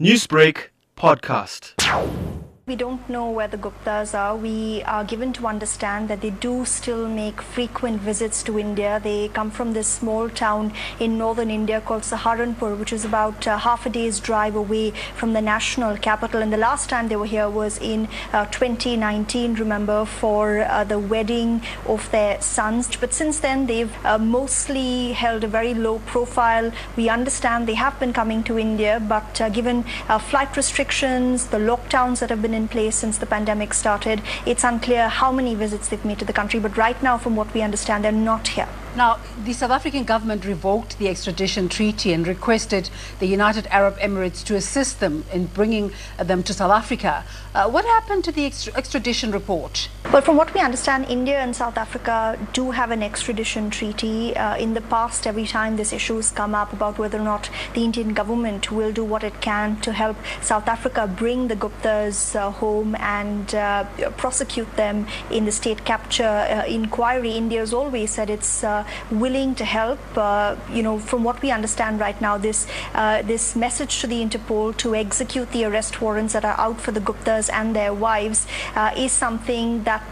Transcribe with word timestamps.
Newsbreak 0.00 0.70
podcast. 0.96 2.43
We 2.66 2.76
don't 2.76 3.06
know 3.10 3.30
where 3.30 3.46
the 3.46 3.58
Guptas 3.58 4.18
are. 4.18 4.34
We 4.34 4.82
are 4.84 5.04
given 5.04 5.34
to 5.34 5.46
understand 5.46 6.08
that 6.08 6.22
they 6.22 6.30
do 6.30 6.64
still 6.64 7.06
make 7.06 7.42
frequent 7.42 8.00
visits 8.00 8.42
to 8.44 8.58
India. 8.58 8.98
They 9.04 9.28
come 9.28 9.50
from 9.50 9.74
this 9.74 9.86
small 9.86 10.30
town 10.30 10.72
in 10.98 11.18
northern 11.18 11.50
India 11.50 11.82
called 11.82 12.04
Saharanpur, 12.04 12.78
which 12.78 12.90
is 12.90 13.04
about 13.04 13.46
uh, 13.46 13.58
half 13.58 13.84
a 13.84 13.90
day's 13.90 14.18
drive 14.18 14.56
away 14.56 14.92
from 15.14 15.34
the 15.34 15.42
national 15.42 15.98
capital. 15.98 16.40
And 16.40 16.50
the 16.50 16.56
last 16.56 16.88
time 16.88 17.08
they 17.08 17.16
were 17.16 17.26
here 17.26 17.50
was 17.50 17.76
in 17.76 18.08
uh, 18.32 18.46
2019, 18.46 19.56
remember, 19.56 20.06
for 20.06 20.60
uh, 20.62 20.84
the 20.84 20.98
wedding 20.98 21.60
of 21.86 22.10
their 22.12 22.40
sons. 22.40 22.96
But 22.96 23.12
since 23.12 23.40
then, 23.40 23.66
they've 23.66 23.94
uh, 24.06 24.16
mostly 24.16 25.12
held 25.12 25.44
a 25.44 25.48
very 25.48 25.74
low 25.74 25.98
profile. 26.06 26.72
We 26.96 27.10
understand 27.10 27.66
they 27.66 27.74
have 27.74 28.00
been 28.00 28.14
coming 28.14 28.42
to 28.44 28.58
India, 28.58 29.02
but 29.06 29.38
uh, 29.38 29.50
given 29.50 29.84
uh, 30.08 30.18
flight 30.18 30.56
restrictions, 30.56 31.48
the 31.48 31.58
lockdowns 31.58 32.20
that 32.20 32.30
have 32.30 32.40
been 32.40 32.53
in 32.54 32.68
place 32.68 32.96
since 32.96 33.18
the 33.18 33.26
pandemic 33.26 33.74
started. 33.74 34.22
It's 34.46 34.64
unclear 34.64 35.08
how 35.08 35.32
many 35.32 35.54
visits 35.54 35.88
they've 35.88 36.04
made 36.04 36.20
to 36.20 36.24
the 36.24 36.32
country, 36.32 36.60
but 36.60 36.76
right 36.76 37.02
now, 37.02 37.18
from 37.18 37.36
what 37.36 37.52
we 37.52 37.62
understand, 37.62 38.04
they're 38.04 38.12
not 38.12 38.48
here. 38.48 38.68
Now, 38.96 39.18
the 39.44 39.52
South 39.52 39.72
African 39.72 40.04
government 40.04 40.44
revoked 40.44 40.98
the 41.00 41.08
extradition 41.08 41.68
treaty 41.68 42.12
and 42.12 42.26
requested 42.28 42.90
the 43.18 43.26
United 43.26 43.66
Arab 43.66 43.98
Emirates 43.98 44.44
to 44.44 44.54
assist 44.54 45.00
them 45.00 45.24
in 45.32 45.46
bringing 45.46 45.90
them 46.16 46.44
to 46.44 46.54
South 46.54 46.70
Africa. 46.70 47.24
Uh, 47.54 47.68
what 47.68 47.84
happened 47.84 48.22
to 48.24 48.30
the 48.30 48.46
extra- 48.46 48.72
extradition 48.76 49.32
report? 49.32 49.88
Well, 50.12 50.22
from 50.22 50.36
what 50.36 50.54
we 50.54 50.60
understand, 50.60 51.06
India 51.08 51.38
and 51.40 51.56
South 51.56 51.76
Africa 51.76 52.38
do 52.52 52.70
have 52.70 52.92
an 52.92 53.02
extradition 53.02 53.68
treaty. 53.68 54.36
Uh, 54.36 54.56
in 54.56 54.74
the 54.74 54.80
past, 54.80 55.26
every 55.26 55.46
time 55.46 55.76
this 55.76 55.92
issue 55.92 56.14
has 56.16 56.30
come 56.30 56.54
up 56.54 56.72
about 56.72 56.96
whether 56.96 57.18
or 57.18 57.24
not 57.24 57.50
the 57.74 57.82
Indian 57.82 58.14
government 58.14 58.70
will 58.70 58.92
do 58.92 59.02
what 59.04 59.24
it 59.24 59.40
can 59.40 59.74
to 59.80 59.92
help 59.92 60.16
South 60.40 60.68
Africa 60.68 61.08
bring 61.08 61.48
the 61.48 61.56
Guptas 61.56 62.36
uh, 62.36 62.50
home 62.52 62.94
and 63.00 63.54
uh, 63.56 63.84
prosecute 64.16 64.72
them 64.76 65.08
in 65.32 65.46
the 65.46 65.52
state 65.52 65.84
capture 65.84 66.24
uh, 66.24 66.64
inquiry, 66.66 67.32
India 67.32 67.58
has 67.60 67.72
always 67.72 68.10
said 68.10 68.30
it's 68.30 68.62
uh, 68.62 68.83
willing 69.10 69.54
to 69.56 69.64
help. 69.64 69.98
Uh, 70.16 70.56
you 70.72 70.82
know, 70.82 70.98
from 70.98 71.24
what 71.24 71.40
we 71.42 71.50
understand 71.50 72.00
right 72.00 72.20
now, 72.20 72.38
this 72.38 72.66
uh, 72.94 73.22
this 73.22 73.56
message 73.56 74.00
to 74.00 74.06
the 74.06 74.20
Interpol 74.24 74.76
to 74.78 74.94
execute 74.94 75.50
the 75.52 75.64
arrest 75.64 76.00
warrants 76.00 76.32
that 76.32 76.44
are 76.44 76.58
out 76.58 76.80
for 76.80 76.92
the 76.92 77.00
Guptas 77.00 77.50
and 77.52 77.74
their 77.74 77.92
wives 77.92 78.46
uh, 78.74 78.92
is 78.96 79.12
something 79.12 79.84
that 79.84 80.02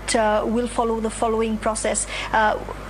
will 0.47 0.69
follow 0.69 1.00
the 1.00 1.11
following 1.11 1.56
process. 1.56 2.06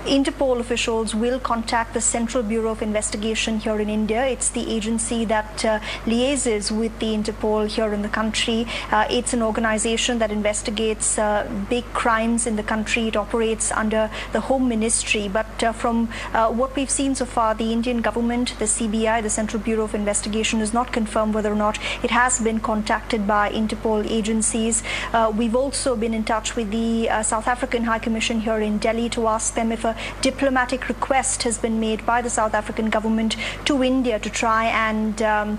Interpol 0.06 0.58
officials 0.58 1.14
will 1.14 1.39
contact 1.39 1.95
the 1.95 2.00
Central 2.00 2.42
Bureau 2.42 2.72
of 2.72 2.83
Investigation 2.83 3.61
here 3.61 3.78
in 3.78 3.89
India. 3.89 4.27
It's 4.27 4.50
the 4.50 4.69
agency 4.69 5.25
that 5.27 5.64
uh, 5.64 5.78
liaises 6.06 6.77
with 6.77 6.98
the 6.98 7.14
Interpol 7.14 7.69
here 7.69 7.94
in 7.94 8.03
the 8.03 8.09
country. 8.09 8.67
Uh, 8.91 9.06
it's 9.09 9.33
an 9.33 9.42
organization 9.42 10.19
that 10.19 10.33
investigates 10.33 11.19
uh, 11.19 11.48
big 11.70 11.84
crimes 11.92 12.48
in 12.48 12.56
the 12.56 12.64
country. 12.64 13.06
It 13.06 13.17
operates 13.17 13.70
under 13.70 14.11
the 14.33 14.41
Home 14.41 14.69
Ministry. 14.69 15.28
But 15.28 15.62
uh, 15.62 15.72
from 15.72 16.09
uh, 16.33 16.50
what 16.50 16.75
we've 16.75 16.91
seen 16.91 17.14
so 17.14 17.25
far, 17.25 17.55
the 17.55 17.72
Indian 17.72 18.00
government, 18.00 18.59
the 18.59 18.64
CBI, 18.64 19.22
the 19.22 19.31
Central 19.31 19.62
Bureau 19.62 19.84
of 19.84 19.94
Investigation, 19.94 20.59
has 20.59 20.75
not 20.75 20.92
confirmed 20.92 21.33
whether 21.33 21.53
or 21.53 21.56
not 21.56 21.78
it 22.03 22.11
has 22.11 22.41
been 22.41 22.59
contacted 22.59 23.25
by 23.25 23.50
Interpol 23.50 24.05
agencies. 24.11 24.83
Uh, 25.12 25.33
we've 25.33 25.55
also 25.55 25.94
been 25.94 26.12
in 26.12 26.25
touch 26.25 26.56
with 26.56 26.72
the 26.72 27.06
South 27.22 27.47
African 27.47 27.84
High 27.84 28.00
Commission 28.00 28.41
here 28.41 28.59
in 28.59 28.78
Delhi 28.78 29.09
to 29.11 29.28
ask 29.28 29.55
them 29.55 29.70
if 29.70 29.84
a 29.84 29.91
diplomatic 30.20 30.88
request 30.88 31.42
has 31.42 31.58
been 31.58 31.80
made 31.80 32.04
by 32.04 32.22
the 32.22 32.30
South 32.30 32.54
African 32.54 32.90
government 32.90 33.36
to 33.64 33.82
India 33.82 34.18
to 34.18 34.30
try 34.30 34.66
and 34.66 35.22
um, 35.22 35.58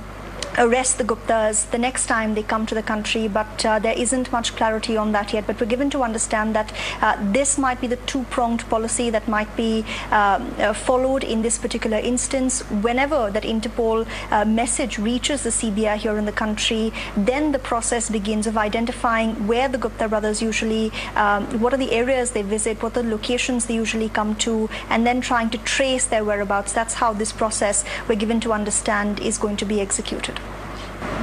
arrest 0.58 0.98
the 0.98 1.04
Guptas 1.04 1.70
the 1.72 1.78
next 1.78 2.06
time 2.08 2.34
they 2.36 2.44
come 2.44 2.66
to 2.66 2.76
the 2.76 2.84
country, 2.84 3.28
but 3.28 3.66
uh, 3.66 3.80
there 3.80 3.98
isn't 3.98 4.32
much 4.32 4.56
clarity 4.56 4.98
on 4.98 5.12
that 5.12 5.34
yet. 5.34 5.48
But 5.48 5.60
we're 5.60 5.68
given 5.68 5.90
to 5.92 6.04
understand 6.04 6.56
that 6.56 6.74
uh, 7.02 7.18
this 7.32 7.58
might 7.58 7.82
be 7.82 7.88
the 7.88 7.98
two 7.98 8.24
pronged 8.26 8.68
policy 8.70 9.10
that 9.10 9.28
might 9.28 9.56
be 9.56 9.86
um, 10.12 10.54
uh, 10.60 10.74
followed 10.74 11.24
in 11.24 11.42
this 11.42 11.58
particular 11.58 11.98
instance. 11.98 12.62
Whenever 12.82 13.32
that 13.32 13.44
Interpol 13.44 14.08
uh, 14.32 14.46
message 14.46 14.98
reaches 14.98 15.44
the 15.44 15.50
CBI 15.50 15.98
here 15.98 16.18
in 16.18 16.26
the 16.26 16.32
country, 16.32 16.94
then 17.18 17.52
the 17.52 17.60
process 17.60 18.10
begins 18.10 18.48
of 18.48 18.58
identifying 18.58 19.48
where 19.48 19.68
the 19.68 19.78
Gupta 19.78 20.08
brothers 20.08 20.42
usually, 20.42 20.92
um, 21.16 21.46
what 21.60 21.74
are 21.74 21.78
the 21.78 21.92
areas 21.92 22.32
they 22.32 22.42
visit, 22.42 22.82
what 22.84 22.96
are 22.98 23.04
the 23.04 23.10
locations 23.10 23.66
they 23.66 23.76
usually 23.76 24.10
come 24.10 24.36
to, 24.36 24.70
and 24.90 25.06
then 25.06 25.22
trying 25.22 25.50
to 25.50 25.58
trace 25.60 26.06
their 26.06 26.24
whereabouts. 26.24 26.74
That's 26.74 26.96
how 26.96 27.14
this 27.14 27.32
process, 27.32 27.84
we're 28.08 28.16
given 28.16 28.40
to 28.42 28.54
understand, 28.54 29.20
is 29.20 29.38
going 29.38 29.58
to 29.58 29.66
be 29.66 29.82
executed. 29.82 30.40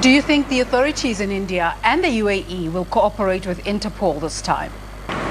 Do 0.00 0.08
you 0.08 0.22
think 0.22 0.48
the 0.48 0.60
authorities 0.60 1.20
in 1.20 1.30
India 1.30 1.76
and 1.84 2.02
the 2.02 2.08
UAE 2.08 2.72
will 2.72 2.86
cooperate 2.86 3.46
with 3.46 3.62
Interpol 3.64 4.18
this 4.18 4.40
time? 4.40 4.72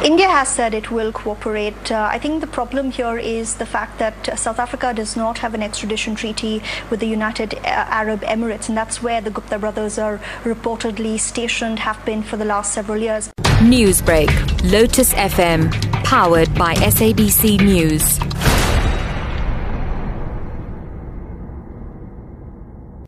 India 0.03 0.29
has 0.29 0.47
said 0.47 0.75
it 0.75 0.91
will 0.91 1.11
cooperate. 1.11 1.91
Uh, 1.91 2.07
I 2.11 2.19
think 2.19 2.41
the 2.41 2.45
problem 2.45 2.91
here 2.91 3.17
is 3.17 3.55
the 3.55 3.65
fact 3.65 3.97
that 3.97 4.37
South 4.37 4.59
Africa 4.59 4.93
does 4.93 5.17
not 5.17 5.39
have 5.39 5.55
an 5.55 5.63
extradition 5.63 6.13
treaty 6.13 6.61
with 6.91 6.99
the 6.99 7.07
United 7.07 7.55
uh, 7.55 7.61
Arab 7.63 8.21
Emirates, 8.21 8.69
and 8.69 8.77
that's 8.77 9.01
where 9.01 9.21
the 9.21 9.31
Gupta 9.31 9.57
brothers 9.57 9.97
are 9.97 10.19
reportedly 10.43 11.19
stationed, 11.19 11.79
have 11.79 12.05
been 12.05 12.21
for 12.21 12.37
the 12.37 12.45
last 12.45 12.71
several 12.71 12.99
years. 12.99 13.31
Newsbreak, 13.61 14.29
Lotus 14.71 15.15
FM, 15.15 15.71
powered 16.03 16.53
by 16.53 16.75
SABC 16.75 17.59
News. 17.59 18.19